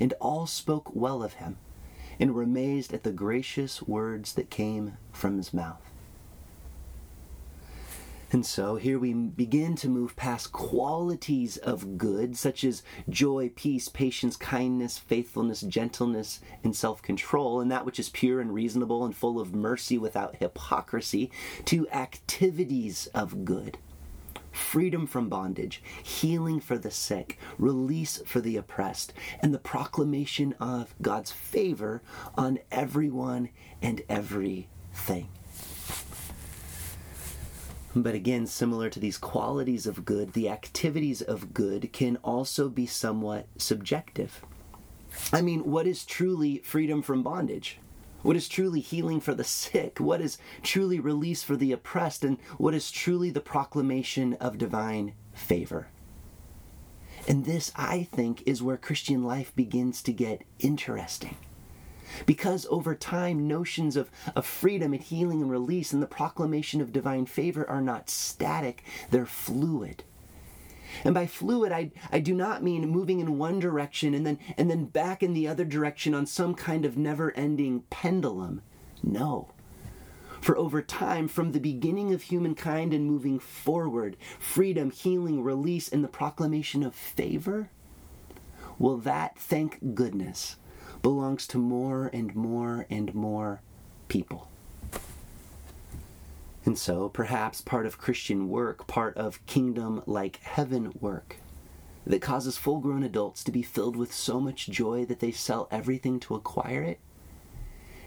and 0.00 0.14
all 0.20 0.46
spoke 0.46 0.94
well 0.94 1.22
of 1.22 1.34
him, 1.34 1.58
and 2.18 2.34
were 2.34 2.42
amazed 2.42 2.92
at 2.92 3.02
the 3.02 3.12
gracious 3.12 3.82
words 3.82 4.34
that 4.34 4.50
came 4.50 4.96
from 5.12 5.36
his 5.36 5.52
mouth. 5.54 5.92
And 8.32 8.46
so 8.46 8.76
here 8.76 8.98
we 8.98 9.12
begin 9.12 9.74
to 9.76 9.90
move 9.90 10.16
past 10.16 10.52
qualities 10.52 11.58
of 11.58 11.98
good, 11.98 12.34
such 12.34 12.64
as 12.64 12.82
joy, 13.10 13.50
peace, 13.54 13.88
patience, 13.90 14.36
kindness, 14.36 14.96
faithfulness, 14.96 15.60
gentleness, 15.60 16.40
and 16.64 16.74
self 16.74 17.02
control, 17.02 17.60
and 17.60 17.70
that 17.70 17.84
which 17.84 17.98
is 17.98 18.08
pure 18.08 18.40
and 18.40 18.54
reasonable 18.54 19.04
and 19.04 19.14
full 19.14 19.38
of 19.38 19.54
mercy 19.54 19.98
without 19.98 20.36
hypocrisy, 20.36 21.30
to 21.66 21.86
activities 21.90 23.06
of 23.08 23.44
good 23.44 23.76
freedom 24.52 25.06
from 25.06 25.28
bondage, 25.28 25.82
healing 26.02 26.60
for 26.60 26.78
the 26.78 26.90
sick, 26.90 27.38
release 27.58 28.22
for 28.24 28.40
the 28.40 28.56
oppressed, 28.56 29.12
and 29.40 29.52
the 29.52 29.58
proclamation 29.58 30.54
of 30.60 30.94
God's 31.02 31.32
favor 31.32 32.02
on 32.36 32.58
everyone 32.70 33.48
and 33.80 34.02
everything. 34.08 35.28
But 37.94 38.14
again, 38.14 38.46
similar 38.46 38.88
to 38.88 38.98
these 38.98 39.18
qualities 39.18 39.86
of 39.86 40.06
good, 40.06 40.32
the 40.32 40.48
activities 40.48 41.20
of 41.20 41.52
good 41.52 41.92
can 41.92 42.16
also 42.24 42.70
be 42.70 42.86
somewhat 42.86 43.48
subjective. 43.58 44.42
I 45.30 45.42
mean, 45.42 45.70
what 45.70 45.86
is 45.86 46.06
truly 46.06 46.58
freedom 46.58 47.02
from 47.02 47.22
bondage? 47.22 47.78
What 48.22 48.36
is 48.36 48.48
truly 48.48 48.80
healing 48.80 49.20
for 49.20 49.34
the 49.34 49.44
sick, 49.44 50.00
what 50.00 50.20
is 50.20 50.38
truly 50.62 51.00
release 51.00 51.42
for 51.42 51.56
the 51.56 51.72
oppressed, 51.72 52.24
and 52.24 52.38
what 52.58 52.74
is 52.74 52.90
truly 52.90 53.30
the 53.30 53.40
proclamation 53.40 54.34
of 54.34 54.58
divine 54.58 55.14
favor. 55.32 55.88
And 57.28 57.44
this, 57.44 57.70
I 57.76 58.04
think, 58.04 58.42
is 58.46 58.62
where 58.62 58.76
Christian 58.76 59.22
life 59.24 59.54
begins 59.54 60.02
to 60.02 60.12
get 60.12 60.42
interesting. 60.58 61.36
Because 62.26 62.66
over 62.68 62.94
time, 62.94 63.48
notions 63.48 63.96
of, 63.96 64.10
of 64.36 64.44
freedom 64.44 64.92
and 64.92 65.02
healing 65.02 65.40
and 65.40 65.50
release 65.50 65.92
and 65.92 66.02
the 66.02 66.06
proclamation 66.06 66.80
of 66.80 66.92
divine 66.92 67.26
favor 67.26 67.68
are 67.70 67.80
not 67.80 68.10
static, 68.10 68.84
they're 69.10 69.24
fluid. 69.24 70.04
And 71.04 71.14
by 71.14 71.26
fluid, 71.26 71.72
I, 71.72 71.90
I 72.10 72.20
do 72.20 72.34
not 72.34 72.62
mean 72.62 72.88
moving 72.88 73.20
in 73.20 73.38
one 73.38 73.58
direction 73.58 74.14
and 74.14 74.26
then, 74.26 74.38
and 74.56 74.70
then 74.70 74.86
back 74.86 75.22
in 75.22 75.34
the 75.34 75.48
other 75.48 75.64
direction 75.64 76.14
on 76.14 76.26
some 76.26 76.54
kind 76.54 76.84
of 76.84 76.96
never 76.96 77.32
ending 77.36 77.84
pendulum. 77.90 78.62
No. 79.02 79.52
For 80.40 80.58
over 80.58 80.82
time, 80.82 81.28
from 81.28 81.52
the 81.52 81.60
beginning 81.60 82.12
of 82.12 82.22
humankind 82.22 82.92
and 82.92 83.06
moving 83.06 83.38
forward, 83.38 84.16
freedom, 84.38 84.90
healing, 84.90 85.42
release, 85.42 85.88
and 85.88 86.02
the 86.02 86.08
proclamation 86.08 86.82
of 86.82 86.94
favor, 86.94 87.70
well, 88.78 88.96
that, 88.98 89.38
thank 89.38 89.94
goodness, 89.94 90.56
belongs 91.00 91.46
to 91.48 91.58
more 91.58 92.10
and 92.12 92.34
more 92.34 92.86
and 92.90 93.14
more 93.14 93.60
people. 94.08 94.48
And 96.64 96.78
so, 96.78 97.08
perhaps 97.08 97.60
part 97.60 97.86
of 97.86 97.98
Christian 97.98 98.48
work, 98.48 98.86
part 98.86 99.16
of 99.16 99.44
kingdom 99.46 100.02
like 100.06 100.36
heaven 100.42 100.92
work, 101.00 101.36
that 102.06 102.22
causes 102.22 102.56
full 102.56 102.78
grown 102.78 103.02
adults 103.02 103.42
to 103.44 103.52
be 103.52 103.62
filled 103.62 103.96
with 103.96 104.12
so 104.12 104.40
much 104.40 104.68
joy 104.68 105.04
that 105.06 105.20
they 105.20 105.32
sell 105.32 105.68
everything 105.70 106.20
to 106.20 106.34
acquire 106.34 106.82
it, 106.82 107.00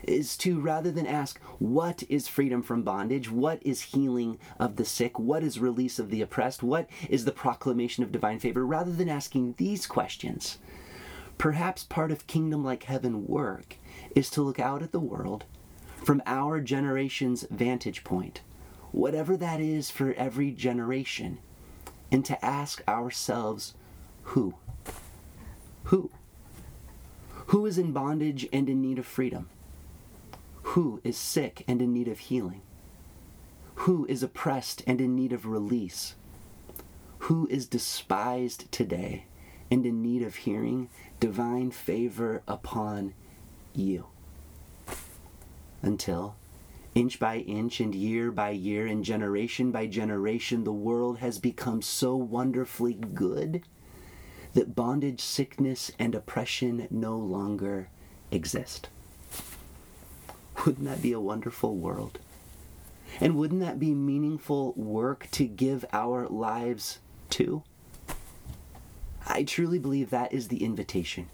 is 0.04 0.38
to 0.38 0.60
rather 0.60 0.92
than 0.92 1.08
ask, 1.08 1.40
what 1.60 2.04
is 2.10 2.28
freedom 2.28 2.62
from 2.62 2.84
bondage? 2.84 3.32
What 3.32 3.60
is 3.64 3.82
healing 3.82 4.38
of 4.60 4.76
the 4.76 4.86
sick? 4.86 5.18
What 5.18 5.44
is 5.44 5.60
release 5.60 6.00
of 6.00 6.10
the 6.10 6.22
oppressed? 6.22 6.62
What 6.62 6.88
is 7.10 7.26
the 7.26 7.32
proclamation 7.32 8.04
of 8.04 8.12
divine 8.12 8.40
favor? 8.40 8.66
Rather 8.66 8.92
than 8.92 9.10
asking 9.10 9.56
these 9.58 9.88
questions, 9.88 10.60
perhaps 11.38 11.84
part 11.84 12.12
of 12.12 12.28
kingdom 12.28 12.64
like 12.64 12.84
heaven 12.84 13.26
work 13.26 13.78
is 14.16 14.30
to 14.32 14.42
look 14.42 14.60
out 14.60 14.84
at 14.84 14.92
the 14.92 15.00
world 15.00 15.46
from 16.06 16.22
our 16.28 16.62
generation's 16.62 17.48
vantage 17.50 18.04
point, 18.04 18.42
whatever 18.92 19.36
that 19.36 19.60
is 19.60 19.90
for 19.90 20.14
every 20.14 20.52
generation, 20.52 21.40
and 22.12 22.24
to 22.24 22.46
ask 22.46 22.84
ourselves 22.88 23.74
who? 24.22 24.54
Who? 25.86 26.12
Who 27.48 27.66
is 27.66 27.80
in 27.80 27.92
bondage 27.92 28.48
and 28.54 28.70
in 28.70 28.84
need 28.84 29.00
of 29.00 29.08
freedom? 29.08 29.50
Who 30.62 31.02
is 31.04 31.18
sick 31.18 31.64
and 31.68 31.82
in 31.82 31.92
need 31.92 32.08
of 32.08 32.20
healing? 32.20 32.62
Who 33.74 34.06
is 34.06 34.22
oppressed 34.22 34.84
and 34.86 35.02
in 35.02 35.16
need 35.16 35.34
of 35.34 35.48
release? 35.48 36.14
Who 37.20 37.48
is 37.50 37.66
despised 37.66 38.72
today 38.72 39.26
and 39.72 39.84
in 39.84 40.04
need 40.04 40.22
of 40.22 40.36
hearing 40.36 40.88
divine 41.20 41.72
favor 41.72 42.44
upon 42.48 43.16
you? 43.74 44.06
Until, 45.86 46.36
inch 46.96 47.20
by 47.20 47.38
inch 47.38 47.80
and 47.80 47.94
year 47.94 48.32
by 48.32 48.50
year 48.50 48.88
and 48.88 49.06
generation 49.06 49.72
by 49.72 49.86
generation, 49.88 50.64
the 50.64 50.74
world 50.74 51.20
has 51.20 51.40
become 51.40 51.82
so 51.82 52.16
wonderfully 52.16 52.94
good 52.94 53.64
that 54.54 54.76
bondage, 54.76 55.20
sickness, 55.20 55.92
and 56.00 56.16
oppression 56.16 56.88
no 56.90 57.18
longer 57.18 57.90
exist. 58.32 58.90
Wouldn't 60.66 60.86
that 60.86 61.02
be 61.02 61.12
a 61.12 61.20
wonderful 61.20 61.76
world? 61.76 62.20
And 63.20 63.36
wouldn't 63.36 63.62
that 63.62 63.80
be 63.80 63.94
meaningful 63.94 64.74
work 64.74 65.28
to 65.32 65.46
give 65.46 65.86
our 65.94 66.28
lives 66.28 67.00
to? 67.32 67.64
I 69.28 69.44
truly 69.44 69.80
believe 69.80 70.10
that 70.10 70.34
is 70.34 70.48
the 70.48 70.64
invitation. 70.64 71.28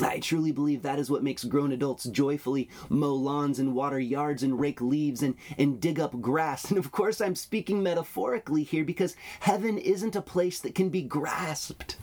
I 0.00 0.18
truly 0.20 0.52
believe 0.52 0.82
that 0.82 0.98
is 0.98 1.10
what 1.10 1.22
makes 1.22 1.44
grown 1.44 1.70
adults 1.72 2.04
joyfully 2.04 2.68
mow 2.88 3.14
lawns 3.14 3.58
and 3.58 3.74
water 3.74 4.00
yards 4.00 4.42
and 4.42 4.58
rake 4.58 4.80
leaves 4.80 5.22
and, 5.22 5.34
and 5.58 5.80
dig 5.80 6.00
up 6.00 6.20
grass. 6.20 6.70
And 6.72 6.78
of 6.78 6.90
course, 6.90 7.20
I'm 7.20 7.34
speaking 7.34 7.82
metaphorically 7.82 8.62
here 8.62 8.84
because 8.84 9.16
heaven 9.40 9.76
isn't 9.76 10.16
a 10.16 10.22
place 10.22 10.58
that 10.60 10.74
can 10.74 10.88
be 10.88 11.02
grasped. 11.02 11.96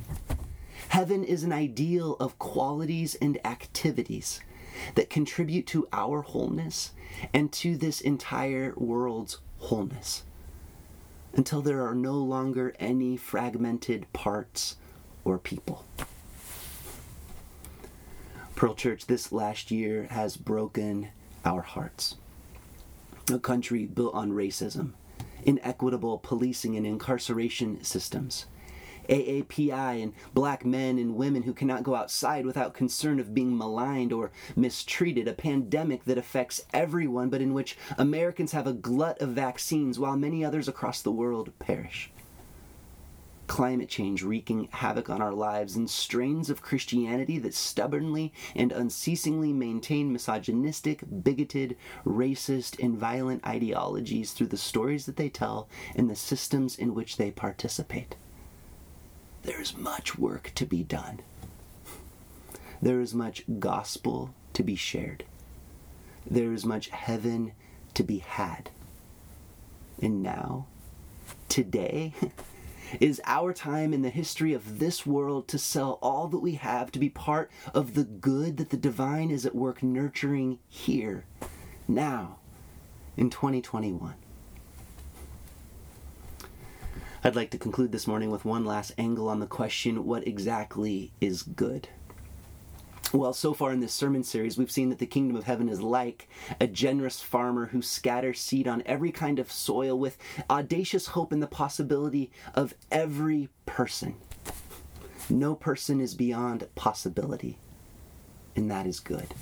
Heaven 0.89 1.23
is 1.23 1.43
an 1.43 1.51
ideal 1.51 2.15
of 2.19 2.37
qualities 2.37 3.15
and 3.15 3.43
activities 3.45 4.41
that 4.95 5.09
contribute 5.09 5.65
to 5.67 5.87
our 5.91 6.21
wholeness 6.21 6.91
and 7.33 7.51
to 7.53 7.75
this 7.75 8.01
entire 8.01 8.73
world's 8.75 9.39
wholeness 9.57 10.23
until 11.33 11.61
there 11.61 11.85
are 11.85 11.95
no 11.95 12.13
longer 12.13 12.75
any 12.79 13.17
fragmented 13.17 14.11
parts 14.13 14.77
or 15.23 15.37
people. 15.37 15.85
Pearl 18.59 18.75
Church, 18.75 19.05
this 19.05 19.31
last 19.31 19.71
year 19.71 20.07
has 20.09 20.35
broken 20.35 21.07
our 21.45 21.61
hearts. 21.61 22.17
A 23.31 23.39
country 23.39 23.85
built 23.85 24.13
on 24.13 24.33
racism, 24.33 24.91
inequitable 25.45 26.17
policing 26.17 26.75
and 26.75 26.85
incarceration 26.85 27.81
systems, 27.85 28.47
AAPI 29.07 30.03
and 30.03 30.13
black 30.33 30.65
men 30.65 30.97
and 30.97 31.15
women 31.15 31.43
who 31.43 31.53
cannot 31.53 31.83
go 31.83 31.95
outside 31.95 32.45
without 32.45 32.73
concern 32.73 33.21
of 33.21 33.33
being 33.33 33.57
maligned 33.57 34.11
or 34.11 34.29
mistreated, 34.57 35.29
a 35.29 35.33
pandemic 35.33 36.03
that 36.03 36.17
affects 36.17 36.65
everyone, 36.73 37.29
but 37.29 37.39
in 37.39 37.53
which 37.53 37.77
Americans 37.97 38.51
have 38.51 38.67
a 38.67 38.73
glut 38.73 39.21
of 39.21 39.29
vaccines 39.29 39.97
while 39.97 40.17
many 40.17 40.43
others 40.43 40.67
across 40.67 41.01
the 41.01 41.13
world 41.13 41.57
perish 41.59 42.11
climate 43.49 43.89
change 43.89 44.21
wreaking 44.23 44.69
havoc 44.71 45.09
on 45.09 45.21
our 45.21 45.33
lives, 45.33 45.75
and 45.75 45.89
strains 45.89 46.51
of 46.51 46.61
Christianity 46.61 47.39
that 47.39 47.53
stubbornly 47.53 48.31
and 48.55 48.71
unceasingly 48.71 49.51
maintain 49.51 50.13
misogynistic, 50.13 51.03
bigoted, 51.23 51.75
racist, 52.05 52.81
and 52.81 52.95
violent 52.95 53.45
ideologies 53.45 54.31
through 54.31 54.47
the 54.47 54.55
stories 54.55 55.07
that 55.07 55.17
they 55.17 55.29
tell 55.29 55.67
and 55.95 56.09
the 56.09 56.15
systems 56.15 56.77
in 56.77 56.93
which 56.93 57.17
they 57.17 57.31
participate. 57.31 58.15
There 59.41 59.59
is 59.59 59.75
much 59.75 60.17
work 60.17 60.51
to 60.55 60.65
be 60.65 60.83
done. 60.83 61.21
There 62.81 63.01
is 63.01 63.15
much 63.15 63.43
gospel 63.57 64.33
to 64.53 64.63
be 64.63 64.75
shared. 64.75 65.23
There 66.29 66.53
is 66.53 66.65
much 66.65 66.89
heaven 66.89 67.53
to 67.95 68.03
be 68.03 68.19
had. 68.19 68.69
And 69.99 70.21
now, 70.21 70.67
today, 71.49 72.13
is 72.99 73.21
our 73.25 73.53
time 73.53 73.93
in 73.93 74.01
the 74.01 74.09
history 74.09 74.53
of 74.53 74.79
this 74.79 75.05
world 75.05 75.47
to 75.49 75.57
sell 75.57 75.99
all 76.01 76.27
that 76.27 76.39
we 76.39 76.53
have 76.55 76.91
to 76.91 76.99
be 76.99 77.09
part 77.09 77.51
of 77.73 77.93
the 77.93 78.03
good 78.03 78.57
that 78.57 78.69
the 78.69 78.77
divine 78.77 79.31
is 79.31 79.45
at 79.45 79.55
work 79.55 79.83
nurturing 79.83 80.59
here, 80.67 81.25
now, 81.87 82.37
in 83.17 83.29
2021. 83.29 84.15
I'd 87.21 87.35
like 87.35 87.51
to 87.51 87.57
conclude 87.57 87.91
this 87.91 88.07
morning 88.07 88.31
with 88.31 88.45
one 88.45 88.63
last 88.63 88.93
angle 88.97 89.27
on 89.27 89.41
the 89.41 89.45
question 89.45 90.05
what 90.05 90.25
exactly 90.25 91.11
is 91.19 91.43
good? 91.43 91.89
Well, 93.11 93.33
so 93.33 93.55
far 93.55 93.71
in 93.71 93.79
this 93.79 93.93
sermon 93.93 94.23
series, 94.23 94.55
we've 94.55 94.69
seen 94.69 94.89
that 94.89 94.99
the 94.99 95.07
kingdom 95.07 95.35
of 95.35 95.45
heaven 95.45 95.67
is 95.67 95.81
like 95.81 96.29
a 96.59 96.67
generous 96.67 97.21
farmer 97.21 97.65
who 97.65 97.81
scatters 97.81 98.39
seed 98.39 98.67
on 98.67 98.83
every 98.85 99.11
kind 99.11 99.39
of 99.39 99.51
soil 99.51 99.97
with 99.97 100.15
audacious 100.47 101.07
hope 101.07 101.33
in 101.33 101.39
the 101.39 101.47
possibility 101.47 102.29
of 102.53 102.75
every 102.91 103.49
person. 103.65 104.15
No 105.27 105.55
person 105.55 105.99
is 105.99 106.13
beyond 106.13 106.67
possibility, 106.75 107.57
and 108.55 108.69
that 108.69 108.85
is 108.85 108.99
good. 108.99 109.33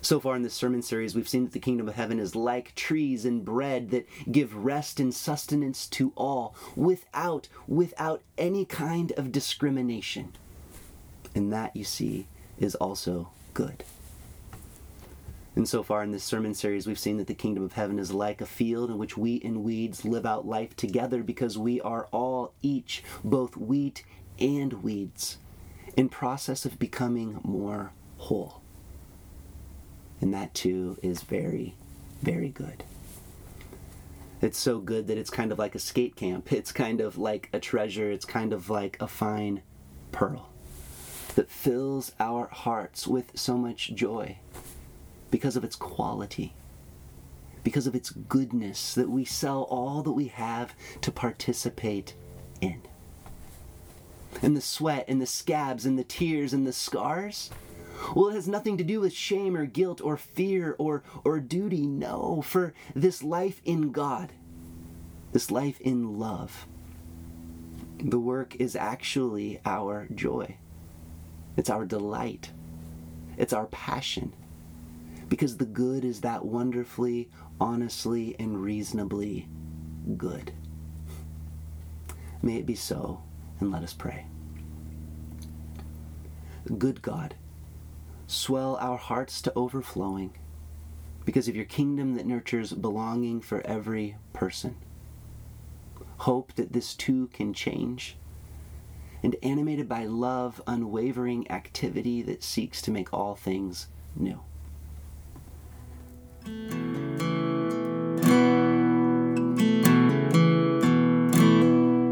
So 0.00 0.18
far 0.18 0.34
in 0.34 0.42
this 0.42 0.54
sermon 0.54 0.80
series, 0.80 1.14
we've 1.14 1.28
seen 1.28 1.44
that 1.44 1.52
the 1.52 1.58
kingdom 1.58 1.88
of 1.88 1.94
heaven 1.94 2.18
is 2.18 2.34
like 2.34 2.74
trees 2.74 3.26
and 3.26 3.44
bread 3.44 3.90
that 3.90 4.08
give 4.32 4.56
rest 4.56 4.98
and 4.98 5.12
sustenance 5.14 5.86
to 5.88 6.12
all 6.16 6.54
without 6.74 7.48
without 7.68 8.22
any 8.38 8.64
kind 8.64 9.12
of 9.12 9.30
discrimination. 9.30 10.32
And 11.34 11.52
that, 11.52 11.76
you 11.76 11.84
see, 11.84 12.28
is 12.58 12.74
also 12.74 13.30
good. 13.54 13.84
And 15.56 15.66
so 15.66 15.82
far 15.82 16.02
in 16.02 16.10
this 16.10 16.22
sermon 16.22 16.52
series, 16.52 16.86
we've 16.86 16.98
seen 16.98 17.16
that 17.16 17.26
the 17.26 17.34
kingdom 17.34 17.64
of 17.64 17.72
heaven 17.72 17.98
is 17.98 18.12
like 18.12 18.42
a 18.42 18.46
field 18.46 18.90
in 18.90 18.98
which 18.98 19.16
wheat 19.16 19.42
and 19.42 19.64
weeds 19.64 20.04
live 20.04 20.26
out 20.26 20.46
life 20.46 20.76
together 20.76 21.22
because 21.22 21.56
we 21.56 21.80
are 21.80 22.08
all 22.12 22.52
each, 22.60 23.02
both 23.24 23.56
wheat 23.56 24.04
and 24.38 24.82
weeds, 24.82 25.38
in 25.96 26.10
process 26.10 26.66
of 26.66 26.78
becoming 26.78 27.40
more 27.42 27.92
whole. 28.18 28.60
And 30.20 30.34
that 30.34 30.52
too 30.52 30.98
is 31.02 31.22
very, 31.22 31.74
very 32.20 32.50
good. 32.50 32.84
It's 34.42 34.58
so 34.58 34.78
good 34.78 35.06
that 35.06 35.16
it's 35.16 35.30
kind 35.30 35.52
of 35.52 35.58
like 35.58 35.74
a 35.74 35.78
skate 35.78 36.16
camp. 36.16 36.52
It's 36.52 36.70
kind 36.70 37.00
of 37.00 37.16
like 37.16 37.48
a 37.54 37.60
treasure. 37.60 38.10
It's 38.10 38.26
kind 38.26 38.52
of 38.52 38.68
like 38.68 38.98
a 39.00 39.08
fine 39.08 39.62
pearl 40.12 40.50
that 41.36 41.50
fills 41.50 42.12
our 42.18 42.46
hearts 42.48 43.06
with 43.06 43.30
so 43.38 43.58
much 43.58 43.94
joy 43.94 44.38
because 45.30 45.54
of 45.54 45.64
its 45.64 45.76
quality, 45.76 46.54
because 47.62 47.86
of 47.86 47.94
its 47.94 48.10
goodness, 48.10 48.94
that 48.94 49.10
we 49.10 49.24
sell 49.24 49.62
all 49.64 50.02
that 50.02 50.12
we 50.12 50.28
have 50.28 50.74
to 51.02 51.12
participate 51.12 52.14
in. 52.62 52.80
And 54.42 54.56
the 54.56 54.62
sweat 54.62 55.04
and 55.08 55.20
the 55.20 55.26
scabs 55.26 55.84
and 55.84 55.98
the 55.98 56.04
tears 56.04 56.54
and 56.54 56.66
the 56.66 56.72
scars, 56.72 57.50
well, 58.14 58.28
it 58.28 58.34
has 58.34 58.48
nothing 58.48 58.78
to 58.78 58.84
do 58.84 59.00
with 59.00 59.12
shame 59.12 59.56
or 59.56 59.66
guilt 59.66 60.00
or 60.00 60.16
fear 60.16 60.74
or, 60.78 61.02
or 61.22 61.38
duty. 61.38 61.86
No, 61.86 62.42
for 62.42 62.72
this 62.94 63.22
life 63.22 63.60
in 63.62 63.92
God, 63.92 64.32
this 65.32 65.50
life 65.50 65.80
in 65.82 66.18
love, 66.18 66.66
the 67.98 68.18
work 68.18 68.56
is 68.56 68.74
actually 68.74 69.60
our 69.66 70.06
joy. 70.14 70.56
It's 71.56 71.70
our 71.70 71.84
delight. 71.84 72.52
It's 73.38 73.52
our 73.52 73.66
passion. 73.66 74.32
Because 75.28 75.56
the 75.56 75.66
good 75.66 76.04
is 76.04 76.20
that 76.20 76.44
wonderfully, 76.44 77.30
honestly, 77.60 78.36
and 78.38 78.62
reasonably 78.62 79.48
good. 80.16 80.52
May 82.42 82.56
it 82.56 82.66
be 82.66 82.74
so, 82.76 83.22
and 83.60 83.72
let 83.72 83.82
us 83.82 83.92
pray. 83.92 84.26
Good 86.78 87.02
God, 87.02 87.34
swell 88.26 88.76
our 88.80 88.96
hearts 88.98 89.40
to 89.42 89.52
overflowing. 89.56 90.32
because 91.24 91.48
of 91.48 91.56
your 91.56 91.64
kingdom 91.64 92.14
that 92.14 92.26
nurtures 92.26 92.72
belonging 92.72 93.40
for 93.40 93.60
every 93.66 94.16
person. 94.32 94.76
Hope 96.18 96.54
that 96.54 96.72
this 96.72 96.94
too 96.94 97.26
can 97.28 97.52
change, 97.52 98.16
and 99.26 99.34
animated 99.42 99.88
by 99.88 100.04
love, 100.04 100.62
unwavering 100.68 101.50
activity 101.50 102.22
that 102.22 102.44
seeks 102.44 102.80
to 102.80 102.92
make 102.92 103.12
all 103.12 103.34
things 103.34 103.88
new. 104.14 104.38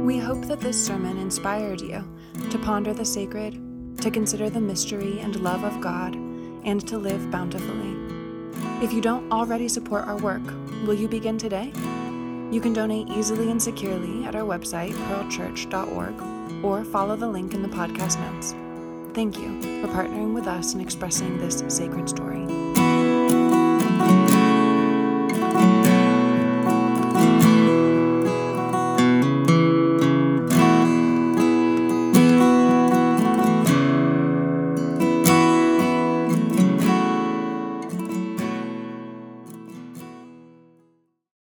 We 0.05 0.19
hope 0.19 0.45
that 0.47 0.59
this 0.59 0.85
sermon 0.85 1.17
inspired 1.19 1.81
you 1.81 2.05
to 2.51 2.59
ponder 2.59 2.93
the 2.93 3.05
sacred, 3.05 3.53
to 4.01 4.11
consider 4.11 4.51
the 4.51 4.61
mystery 4.61 5.21
and 5.21 5.37
love 5.37 5.63
of 5.63 5.81
God, 5.81 6.17
and 6.17 6.85
to 6.89 6.99
live 6.99 7.31
bountifully. 7.31 7.95
If 8.85 8.93
you 8.93 9.01
don't 9.01 9.31
already 9.31 9.69
support 9.69 10.09
our 10.09 10.19
work, 10.19 10.43
will 10.85 10.95
you 10.95 11.07
begin 11.07 11.39
today? 11.39 11.73
You 12.51 12.61
can 12.61 12.73
donate 12.73 13.09
easily 13.09 13.53
and 13.53 13.63
securely 13.63 14.25
at 14.25 14.35
our 14.35 14.43
website, 14.43 14.95
pearlchurch.org, 15.07 16.44
or 16.65 16.83
follow 16.85 17.15
the 17.15 17.29
link 17.29 17.55
in 17.55 17.63
the 17.63 17.69
podcast 17.69 18.19
notes. 18.21 18.55
Thank 19.15 19.39
you 19.39 19.61
for 19.83 19.93
partnering 19.93 20.35
with 20.35 20.49
us 20.49 20.75
in 20.75 20.81
expressing 20.81 21.39
this 21.39 21.63
sacred 21.69 22.09
story. 22.09 22.74